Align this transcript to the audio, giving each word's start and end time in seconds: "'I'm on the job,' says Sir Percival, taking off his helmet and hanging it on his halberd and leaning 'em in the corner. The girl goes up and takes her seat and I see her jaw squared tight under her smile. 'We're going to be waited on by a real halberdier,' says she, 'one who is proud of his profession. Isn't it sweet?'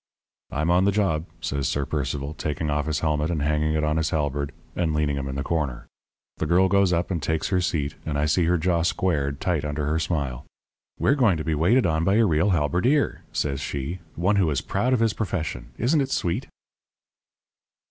"'I'm 0.49 0.71
on 0.71 0.85
the 0.85 0.91
job,' 0.91 1.27
says 1.41 1.67
Sir 1.67 1.85
Percival, 1.85 2.33
taking 2.33 2.71
off 2.71 2.87
his 2.87 3.01
helmet 3.01 3.29
and 3.29 3.43
hanging 3.43 3.75
it 3.75 3.83
on 3.83 3.97
his 3.97 4.09
halberd 4.09 4.51
and 4.75 4.95
leaning 4.95 5.15
'em 5.15 5.27
in 5.27 5.35
the 5.35 5.43
corner. 5.43 5.85
The 6.37 6.47
girl 6.47 6.67
goes 6.69 6.91
up 6.91 7.11
and 7.11 7.21
takes 7.21 7.49
her 7.49 7.61
seat 7.61 7.93
and 8.03 8.17
I 8.17 8.25
see 8.25 8.45
her 8.45 8.57
jaw 8.57 8.81
squared 8.81 9.39
tight 9.39 9.63
under 9.63 9.85
her 9.85 9.99
smile. 9.99 10.43
'We're 10.97 11.13
going 11.13 11.37
to 11.37 11.43
be 11.43 11.53
waited 11.53 11.85
on 11.85 12.03
by 12.03 12.15
a 12.15 12.25
real 12.25 12.49
halberdier,' 12.49 13.21
says 13.31 13.61
she, 13.61 13.99
'one 14.15 14.37
who 14.37 14.49
is 14.49 14.61
proud 14.61 14.93
of 14.93 15.01
his 15.01 15.13
profession. 15.13 15.69
Isn't 15.77 16.01
it 16.01 16.09
sweet?' 16.09 16.47